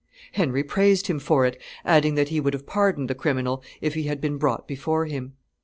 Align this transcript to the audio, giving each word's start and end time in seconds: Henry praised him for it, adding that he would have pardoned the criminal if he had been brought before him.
Henry 0.31 0.63
praised 0.63 1.05
him 1.05 1.19
for 1.19 1.45
it, 1.45 1.61
adding 1.85 2.15
that 2.15 2.29
he 2.29 2.39
would 2.39 2.55
have 2.55 2.65
pardoned 2.65 3.07
the 3.07 3.13
criminal 3.13 3.61
if 3.81 3.93
he 3.93 4.05
had 4.05 4.19
been 4.19 4.37
brought 4.39 4.67
before 4.67 5.05
him. 5.05 5.33